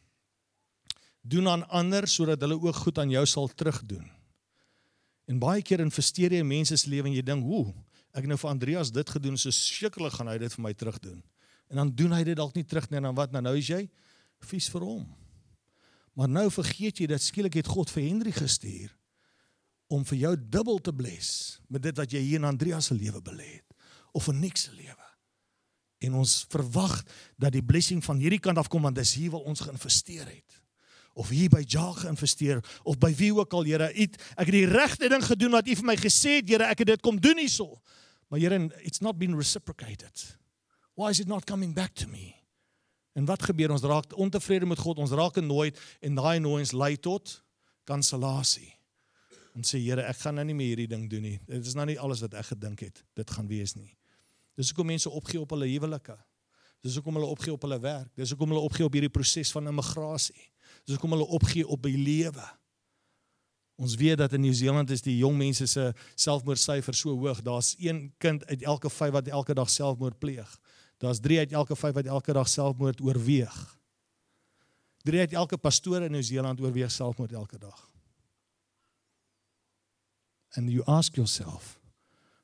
[1.23, 4.05] Doen aan ander sodat hulle ook goed aan jou sal terugdoen.
[5.29, 7.75] En baie keer investeer jy in mense se lewe en jy dink, "Hoe,
[8.13, 11.23] ek nou vir Andreas dit gedoen, so sekerlik gaan hy dit vir my terugdoen."
[11.71, 13.33] En dan doen hy dit dalk nie terug nie en dan wat?
[13.33, 13.89] Nou nou is jy
[14.41, 15.07] vies vir hom.
[16.19, 18.91] Maar nou vergeet jy dat skielik het God vir Henry gestuur
[19.89, 23.23] om vir jou dubbel te bless met dit wat jy hier in Andreas se lewe
[23.23, 23.77] belê het
[24.19, 25.07] of in Nick se lewe.
[26.03, 26.97] En ons verwag
[27.39, 30.59] dat die blessing van hierdie kant af kom want dis hier waar ons geïnvesteer het.
[31.15, 33.91] Of hier by Jage geïnvesteer of by wie ook al Here.
[33.95, 36.83] Het ek het die regte ding gedoen wat U vir my gesê het Here ek
[36.83, 37.79] het dit kom doen hierso.
[38.27, 40.27] Maar Here it's not been reciprocated.
[40.99, 42.35] Why is it not coming back to me
[43.19, 43.75] en wat gebeur?
[43.75, 47.41] Ons raak ontevrede met God ons raak nooit en daai nooiens lei tot
[47.89, 48.71] kansellasie
[49.59, 51.39] en sê Here ek gaan nou nie meer hierdie ding doen nie.
[51.49, 53.91] Dit is nou nie alles wat ek gedink het dit gaan wees nie.
[54.55, 56.15] Dis hoekom mense opgee op hulle huwelike.
[56.83, 58.13] Dis hoekom hulle opgee op hulle werk.
[58.15, 60.53] Dis hoekom hulle opgee op hierdie proses van immigrasie
[60.89, 62.45] Dis hoekom hulle opgee op by lewe.
[63.79, 67.43] Ons weet dat in Nieu-Seeland is die jong mense se selfmoordsyfer so hoog.
[67.47, 70.49] Daar's een kind uit elke 5 wat elke dag selfmoord pleeg.
[70.99, 73.79] Daar's 3 uit elke 5 wat elke dag selfmoord oorweeg.
[75.03, 77.91] 3 uit elke pastoor in Nieu-Seeland oorweeg selfmoord elke dag.
[80.57, 81.81] And you ask yourself,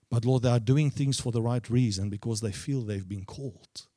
[0.08, 3.24] but Lord, they are doing things for the right reason because they feel they've been
[3.24, 3.88] called.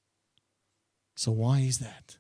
[1.16, 2.18] So why is that?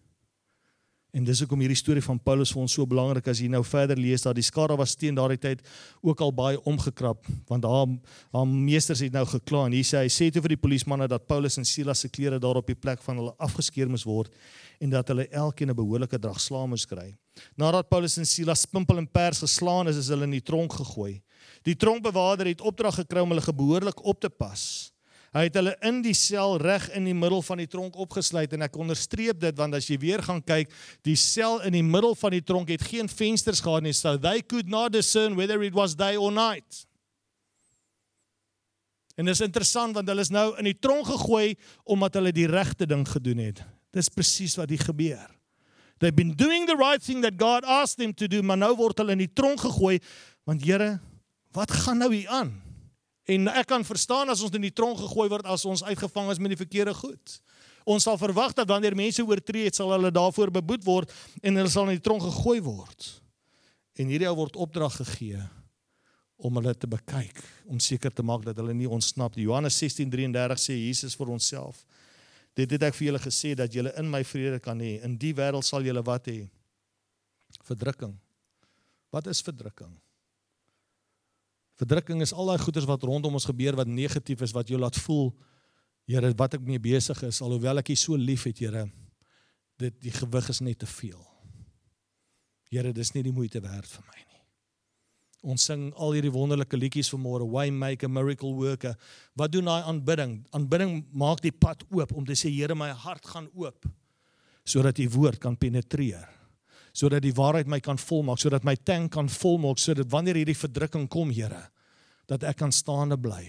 [1.17, 3.97] En dis hoekom hierdie storie van Paulus vir ons so belangrik as jy nou verder
[3.97, 5.63] lees dat die skare was teen daardie tyd
[6.05, 7.95] ook al baie omgekrap want haar
[8.35, 11.25] haar meesters het nou gekla en hier sê hy sê toe vir die polismanne dat
[11.25, 14.29] Paulus en Silas se klere daar op die plek van hulle afgeskeer moes word
[14.83, 17.15] en dat hulle elkeen 'n behoorlike drag slaam moes kry.
[17.57, 21.21] Nadat Paulus en Silas pimpel en pers geslaan is, is hulle in die tronk gegooi.
[21.63, 24.91] Die tronkbewaarder het opdrag gekry om hulle behoorlik op te pas.
[25.35, 28.63] Hy het hulle in die sel reg in die middel van die tronk opgesluit en
[28.63, 30.71] ek onderstreep dit want as jy weer gaan kyk,
[31.03, 34.41] die sel in die middel van die tronk het geen vensters gehad nie, so they
[34.41, 36.85] could not discern whether it was day or night.
[39.17, 42.47] En dit is interessant want hulle is nou in die tronk gegooi omdat hulle die
[42.47, 43.63] regte ding gedoen het.
[43.91, 45.25] Dis presies wat hier gebeur.
[45.97, 49.01] They've been doing the right thing that God asked them to do, maar nou word
[49.01, 49.97] hulle in die tronk gegooi
[50.47, 50.99] want Here,
[51.51, 52.53] wat gaan nou hier aan?
[53.27, 56.39] En ek kan verstaan as ons in die tronk gegooi word as ons uitgevang is
[56.39, 57.37] met die verkeerde goed.
[57.87, 61.11] Ons sal verwag dat wanneer mense oortree het, sal hulle daarvoor beboet word
[61.41, 63.09] en hulle sal in die tronk gegooi word.
[63.99, 65.43] En hierdie ou word opdrag gegee
[66.37, 69.47] om hulle te bekyk, om seker te maak dat hulle nie ontsnap nie.
[69.47, 71.83] Johannes 16:33 sê Jesus vir onsself:
[72.55, 74.97] Dit het ek vir julle gesê dat julle in my vrede kan hê.
[75.05, 76.47] In die wêreld sal julle wat hê?
[77.67, 78.15] Verdrukking.
[79.11, 79.93] Wat is verdrukking?
[81.77, 84.97] Verdrukking is al daai goeders wat rondom ons gebeur wat negatief is wat jou laat
[85.05, 85.31] voel
[86.07, 88.87] Here wat ek mee besig is alhoewel ek U so lief het Here
[89.77, 91.19] dit die gewig is net te veel.
[92.73, 94.39] Here dis nie die moeite werd vir my nie.
[95.53, 98.95] Ons sing al hierdie wonderlike liedjies vanmôre Why make a miracle worker.
[99.37, 100.39] Wat doen daai aanbidding?
[100.57, 103.85] Aanbidding maak die pad oop om te sê Here my hart gaan oop
[104.67, 106.25] sodat U woord kan penetreer
[106.97, 111.05] sodat die waarheid my kan volmaak, sodat my tank kan volmaak, sodat wanneer hierdie verdrukking
[111.13, 111.67] kom, Here,
[112.25, 113.43] dat ek kan staande bly,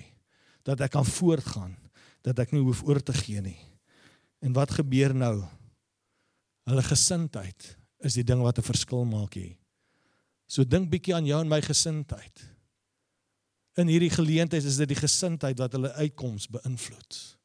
[0.69, 1.73] dat ek kan voortgaan,
[2.27, 3.57] dat ek nie hoef oor te gee nie.
[4.45, 5.41] En wat gebeur nou?
[6.69, 7.73] Hulle gesindheid
[8.05, 9.57] is die ding wat 'n verskil maak hier.
[10.47, 12.45] So dink bietjie aan jou en my gesindheid.
[13.77, 17.39] In hierdie geleentheid is dit die gesindheid wat hulle uitkoms beïnvloed.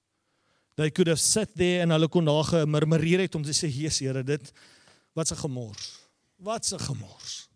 [0.75, 3.99] They could have sat there en hulle kon daar gemurmureer het om te sê, "Jesus,
[3.99, 4.51] Here, dit
[5.13, 5.99] Wat 'n gemors.
[6.37, 7.49] Wat 'n gemors.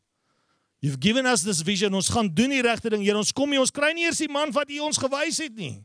[0.79, 1.93] You've given us this vision.
[1.93, 3.03] Ons gaan doen die regte ding.
[3.03, 5.55] Here, ons kom hier, ons kry nie eers die man wat U ons gewys het
[5.55, 5.81] nie.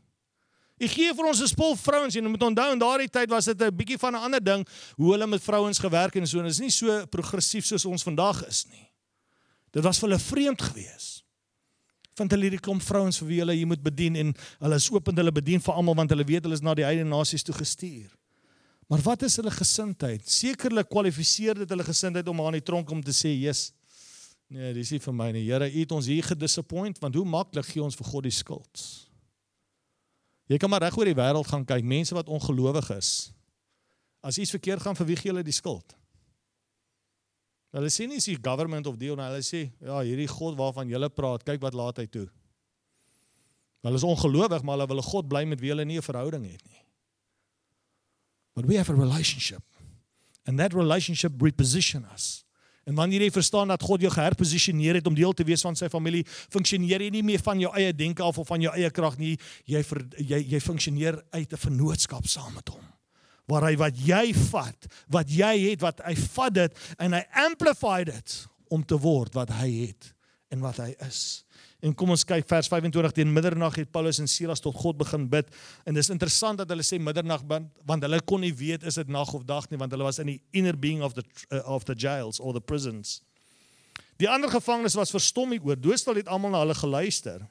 [0.81, 3.45] U gee vir ons 'n spul vrouens en jy moet onthou in daardie tyd was
[3.45, 6.43] dit 'n bietjie van 'n ander ding hoe hulle met vrouens gewerk en so en
[6.43, 8.91] dit is nie so progressief soos ons vandag is nie.
[9.71, 11.23] Dit was vir hulle vreemd geweest.
[12.15, 15.07] Vind hulle hierdie klomp vrouens vir wie hulle jy moet bedien en hulle is oop
[15.07, 17.55] en hulle bedien vir almal want hulle weet hulle is na die heidene nasies toe
[17.55, 18.11] gestuur.
[18.87, 20.25] Maar wat is hulle gesindheid?
[20.29, 23.73] Sekerlik kwalifiseer dit hulle gesindheid om aan die tronk om te sê, "Jesus,
[24.47, 25.45] nee, dis nie vir my nie.
[25.45, 29.09] Here, U het ons hier gedisappoint want hoe maklik gee ons vir God die skuld?"
[30.47, 33.31] Jy kan maar reg oor die wêreld gaan kyk, mense wat ongelowig is.
[34.21, 35.95] As iets verkeerd gaan, vir wie gee hulle die skuld?
[37.73, 41.43] Hulle sê nie die government of deal, hulle sê, "Ja, hierdie God waarvan jy praat,
[41.43, 42.29] kyk wat laat hy toe."
[43.83, 46.63] Hulle is ongelowig, maar hulle wil God bly met wie hulle nie 'n verhouding het
[46.65, 46.72] nie.
[48.53, 49.63] But we have a relationship.
[50.45, 52.43] And that relationship reposition us.
[52.83, 55.87] En wanneer jy verstaan dat God jou geherposisioneer het om deel te wees van sy
[55.87, 59.15] familie, funksioneer jy nie meer van jou eie denke af of van jou eie krag
[59.17, 59.37] nie.
[59.71, 62.83] Jy ver, jy jy funksioneer uit 'n vennootskap saam met hom.
[63.51, 68.03] waar hy wat jy vat, wat jy het, wat hy vat dit en hy amplify
[68.07, 68.35] dit
[68.73, 70.13] om te word wat hy het
[70.53, 71.43] en wat hy is.
[71.83, 75.25] En kom ons kyk vers 25 teen middernag het Paulus en Silas tot God begin
[75.27, 75.49] bid
[75.83, 79.33] en dis interessant dat hulle sê middernag want hulle kon nie weet is dit nag
[79.35, 81.95] of dag nie want hulle was in die inner being of the uh, of the
[81.95, 83.19] jails or the prisons.
[84.21, 85.75] Die ander gevangenes was verstom hieroor.
[85.75, 87.43] Doodstil het almal na hulle geluister.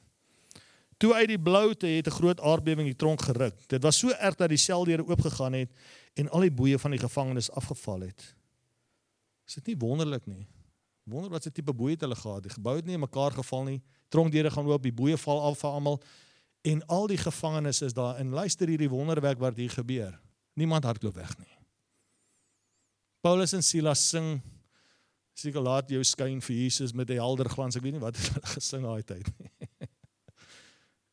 [1.03, 3.68] Toe uit die bloute het 'n groot aardbewing die tronk geruk.
[3.68, 5.71] Dit was so erg dat die seldeure oopgegaan het
[6.14, 8.35] en al die boeye van die gevangenes afgeval het.
[9.47, 10.47] Is dit nie wonderlik nie?
[11.12, 12.42] Wonder wat se tipe boeye hulle gehad.
[12.42, 13.81] Die gebou het nie in mekaar geval nie.
[14.09, 16.01] Tronkdeure gaan oop, die boeye val af vir almal
[16.62, 18.16] en al die gevangenes is daar.
[18.22, 20.20] En luister hierdie wonderwerk wat hier gebeur.
[20.55, 21.53] Niemand hardloop weg nie.
[23.22, 24.40] Paulus en Silas sing
[25.38, 27.77] seker laat jou skyn vir Jesus met 'n helder glans.
[27.77, 29.51] Ek weet nie wat hulle gesing daai tyd nie.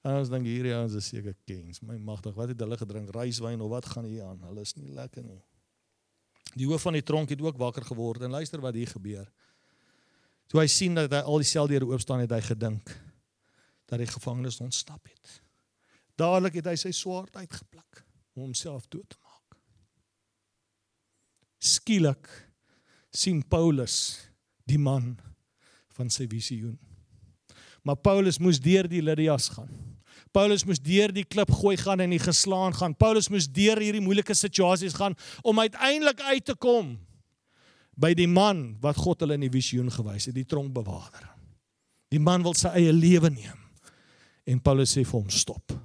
[0.19, 1.81] Ons dink hierdie ouens is seker kings.
[1.81, 3.09] My magtig, wat het hulle gedrink?
[3.15, 4.39] Ryswyn of wat gaan hier aan?
[4.47, 5.41] Hulle is nie lekker nie.
[6.55, 9.27] Die hoof van die tronk het ook wakker geword en luister wat hier gebeur.
[10.49, 12.89] Toe hy sien dat hy al die seldeure oop staan, het hy gedink
[13.89, 15.39] dat die gevangenes ontsnap het.
[16.17, 18.03] Dadelik het hy sy swaard uitgepluk
[18.35, 19.57] om homself dood te maak.
[21.59, 22.29] Skielik
[23.13, 23.95] sien Paulus
[24.69, 25.15] die man
[25.97, 26.77] van sy visioen.
[27.85, 29.69] Maar Paulus moes deur die Lydias gaan.
[30.35, 32.93] Paulus moes deur die klip gooi gaan en die geslaan gaan.
[32.97, 36.97] Paulus moes deur hierdie moeilike situasies gaan om uiteindelik uit te kom
[37.99, 41.27] by die man wat God hulle in die visioen gewys het, die tronkbewaarder.
[42.09, 43.57] Die man wil sy eie lewe neem.
[44.49, 45.75] En Paulus sê vir hom stop.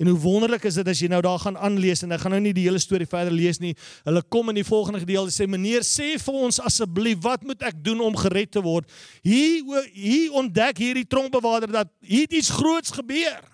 [0.00, 2.40] En hoe wonderlik is dit as jy nou daar gaan aanlees en ek gaan nou
[2.40, 3.74] nie die hele storie verder lees nie.
[4.06, 7.82] Hulle kom in die volgende gedeelte sê meneer sê vir ons asseblief wat moet ek
[7.84, 8.88] doen om gered te word?
[9.20, 9.60] Hier
[9.92, 13.44] hier ontdek hierdie tronkbewaarder dat hier iets groots gebeur.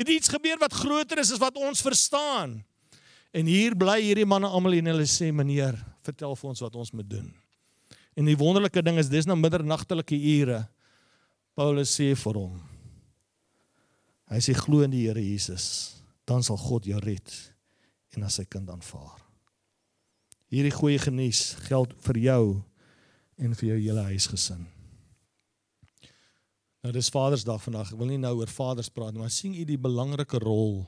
[0.00, 2.56] Het iets gebeur wat groter is as wat ons verstaan.
[3.36, 6.94] En hier bly hierdie manne almal en hulle sê meneer, vertel vir ons wat ons
[6.96, 7.28] moet doen.
[8.16, 10.62] En die wonderlike ding is dis nou middernagtelike ure.
[11.56, 12.56] Paulus sê vir hom
[14.26, 17.30] Hy sê glo in die Here Jesus, dan sal God jou red
[18.16, 19.20] en as sy kind aanvaar.
[20.50, 22.42] Hierdie goeie genuus geld vir jou
[23.38, 24.64] en vir jou hele huisgesin.
[26.82, 27.92] Nou dis Vadersdag vandag.
[27.92, 30.84] Ek wil nie nou oor vaders praat nie, maar sien u die belangrike rol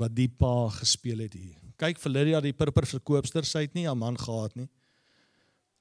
[0.00, 1.61] wat die pa gespeel het hier.
[1.82, 4.68] Kyk vir Lydia die purper verkoopster, sy het nie 'n man gehad nie.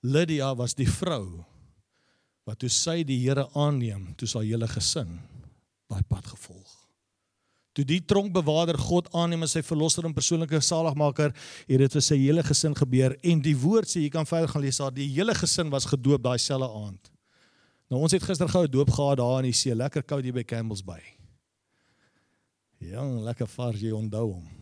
[0.02, 1.46] Lydia was die vrou
[2.48, 5.20] wat toe sy die Here aanneem, toe sy hele gesin
[5.92, 6.72] daai pad gevolg.
[7.76, 11.36] Toe die tronkbewaarder God aanneem as sy verlosser en persoonlike saligmaker,
[11.68, 14.62] het dit vir sy hele gesin gebeur en die woord sê jy kan verder gaan
[14.62, 17.12] lees daar die hele gesin was gedoop daai selfde aand.
[17.92, 20.34] Nou ons het gister gou 'n doop gehad daar in die see, lekker koud hier
[20.34, 21.04] by Campbell's Bay.
[22.80, 24.61] Ja, lekker vars jy onthou hom.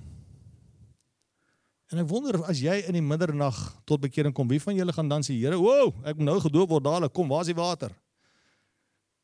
[1.89, 3.58] En ek wonder as jy in die middernag
[3.89, 6.69] tot bekering kom, wie van julle gaan dan sê, Here, wow, ek moet nou gedoop
[6.75, 7.95] word dadelik, kom, waar is die water?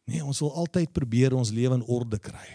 [0.09, 2.45] Nee, ons wil altyd probeer ons lewe in orde kry.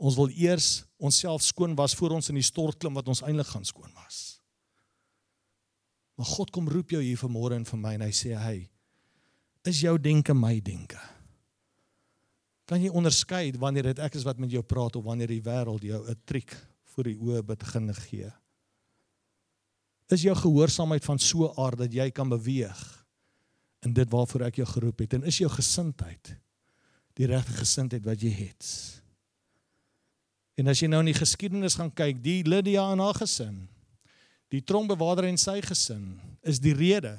[0.00, 3.48] Ons wil eers onsself skoon was voor ons in die stort klim wat ons eintlik
[3.52, 4.40] gaan skoon was.
[6.16, 8.58] Maar God kom roep jou hier vanmôre en vir my en hy sê hy
[9.68, 11.00] is jou denke my denke.
[12.68, 15.84] Kan jy onderskei wanneer dit ek is wat met jou praat of wanneer die wêreld
[15.84, 16.56] jou 'n triek
[16.92, 18.32] voor die oë begin gee?
[20.10, 22.78] Is jou gehoorsaamheid van so aard dat jy kan beweeg
[23.86, 26.34] in dit waarvoor ek jou geroep het en is jou gesindheid
[27.18, 28.66] die regte gesindheid wat jy het.
[30.60, 33.62] En as jy nou in die geskiedenis gaan kyk, die Lydia en haar gesin,
[34.52, 37.14] die tronkbewaarder en sy gesin, is die rede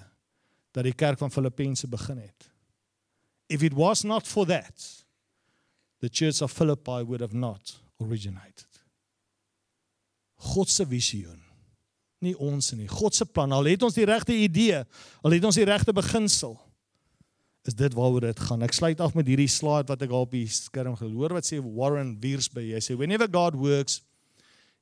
[0.75, 2.49] dat die kerk van Filippense begin het.
[3.51, 4.85] If it was not for that,
[6.01, 8.67] the church of Philippi would have not originated.
[10.41, 11.41] God se visioen,
[12.21, 12.87] nie ons nie.
[12.87, 13.51] God se plan.
[13.51, 14.83] Al het ons die regte idee,
[15.25, 16.55] al het ons die regte beginsel,
[17.67, 18.65] is dit waaroor dit gaan.
[18.65, 22.15] Ek sluit af met hierdie slide wat ek op die skerm gehoor wat sê Warren
[22.21, 22.63] Wiersbe.
[22.73, 24.01] Hy sê whenever God works,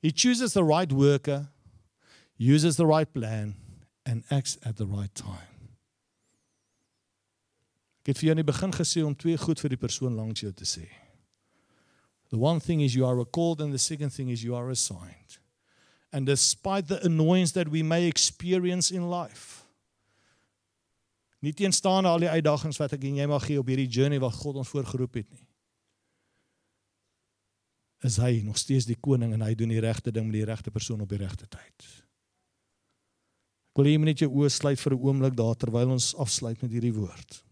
[0.03, 1.49] he chooses the right worker,
[2.39, 3.55] uses the right plan
[4.05, 5.47] and acts at the right time.
[7.99, 10.41] Ek het vir jou in die begin gesê om twee goed vir die persoon langs
[10.41, 10.87] jou te sê.
[12.31, 15.39] The one thing is you are called and the second thing is you are assigned.
[16.11, 19.59] And despite the annoyance that we may experience in life,
[21.39, 24.35] Nie teenstaande al die uitdagings wat ek en jy mag gee op hierdie journey wat
[24.41, 25.45] God ons voorgeroep het nie.
[28.07, 30.71] Is hy nog steeds die koning en hy doen die regte ding met die regte
[30.71, 31.87] persoon op die regte tyd.
[33.71, 36.15] Ek wil hê jy moet net jou oë sluit vir 'n oomblik daar terwyl ons
[36.15, 37.43] afsluit met hierdie woord.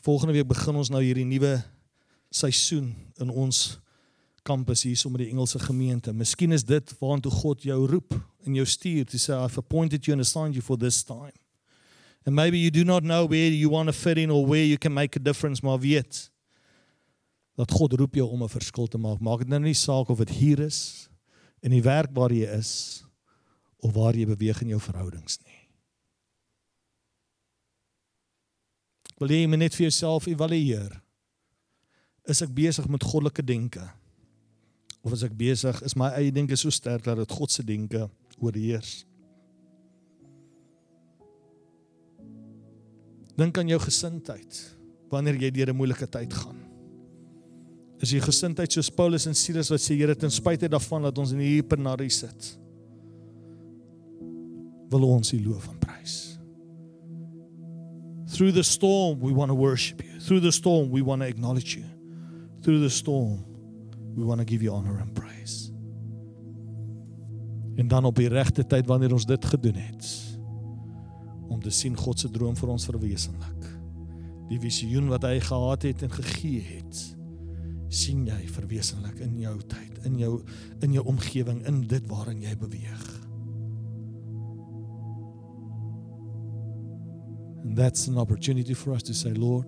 [0.00, 1.62] Volgende week begin ons nou hierdie nuwe
[2.32, 3.78] seisoen in ons
[4.42, 6.12] kampus hier sommer die Engelse gemeente.
[6.12, 8.14] Miskien is dit waartoe God jou roep
[8.46, 11.36] en jou stuur to say I've appointed you and assigned you for this time.
[12.26, 14.78] And maybe you do not know where you want to fit in or where you
[14.78, 16.30] can make a difference, maar weet
[17.56, 19.20] dat God roep jou om 'n verskil te maak.
[19.20, 21.08] Maak dit nou nie saak of dit hier is
[21.60, 23.04] in die werk waar jy is
[23.78, 25.60] of waar jy beweeg in jou verhoudings nie.
[29.20, 31.02] Wil jy net vir jouself evalueer?
[32.24, 33.84] Is ek besig met goddelike denke?
[35.02, 38.04] Of is ek besig is my eie denke so sterk dat dit God se denke
[38.38, 39.04] oorheers?
[43.40, 44.60] Dink aan jou gesindheid
[45.10, 46.60] wanneer jy deur 'n moeilike tyd gaan.
[48.00, 51.32] Is jy gesindheid soos Paulus en Silas wat sê Here ten spyte daarvan dat ons
[51.32, 52.58] in hierdie penarie sit,
[54.90, 56.38] wil ons U loof en prys.
[58.26, 60.20] Through the storm we want to worship you.
[60.20, 61.84] Through the storm we want to acknowledge you.
[62.62, 63.44] Through the storm
[64.16, 65.70] we want to give you honor and praise.
[67.76, 70.08] En dan op die regte tyd wanneer ons dit gedoen het,
[71.48, 73.70] om te sien God se droom vir ons verwesenlik.
[74.50, 77.00] Die visioen wat hy gehad het en gegee het,
[77.90, 80.36] sien jy verwesenlik in jou tyd, in jou
[80.84, 83.08] in jou omgewing, in dit waarin jy beweeg.
[87.64, 89.66] And that's an opportunity for us to say, Lord,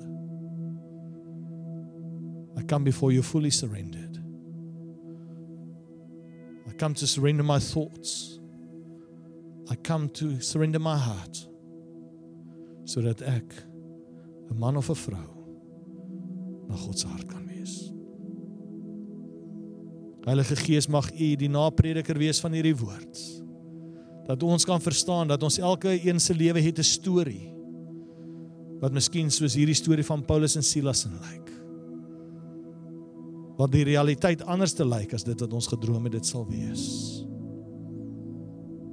[2.58, 4.01] I come before you fully surrendered.
[6.82, 8.40] Come to surrender my thoughts.
[9.70, 11.46] I come to surrender my heart
[12.82, 13.54] sodat ek
[14.50, 15.30] 'n man of 'n vrou
[16.66, 17.92] na God se hart kan wees.
[20.26, 23.14] Heilige Gees mag U die naprediker wees van hierdie woord.
[24.26, 27.54] Dat ons kan verstaan dat ons elke een se lewe het 'n storie
[28.80, 31.61] wat miskien soos hierdie storie van Paulus en Silas in lyk.
[33.58, 36.84] Wat die realiteit anders te lyk as dit wat ons gedroom het dit sal wees.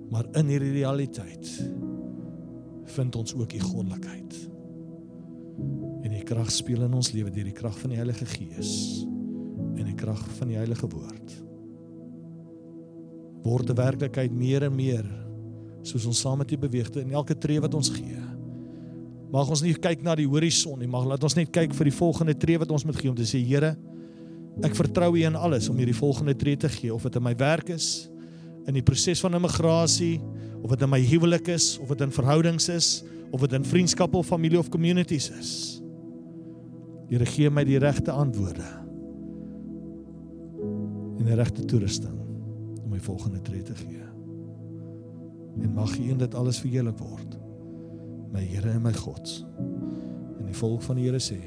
[0.10, 1.50] Maar in hierdie realiteit
[2.96, 4.36] vind ons ook die goddelikheid.
[6.04, 8.74] En die krag speel in ons lewe deur die krag van die Heilige Gees
[9.80, 11.36] en die krag van die Heilige Woord.
[13.46, 15.08] Word die werklikheid meer en meer
[15.88, 18.18] soos ons saam met U beweeg in elke tree wat ons gee.
[19.32, 21.96] Mag ons nie kyk na die horison nie, mag laat ons net kyk vir die
[21.96, 23.76] volgende tree wat ons moet gee om te sê Here,
[24.66, 27.36] ek vertrou U in alles om hierdie volgende tree te gee of dit in my
[27.40, 28.10] werk is,
[28.68, 30.20] in die proses van immigrasie,
[30.60, 32.90] of dit in my huwelik is, of dit in verhoudings is,
[33.32, 35.52] of dit in vriendskappe of familie of communities is.
[37.10, 38.68] Here gee my die regte antwoorde.
[41.20, 42.18] En die regte toerusting
[42.84, 44.04] om my volgende tree te gee.
[45.60, 47.40] En mag U in dit alles verheerlik word.
[48.34, 49.34] My Here en my God.
[50.38, 51.40] En die volk van die Here sê: